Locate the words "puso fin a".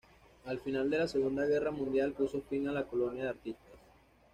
2.13-2.71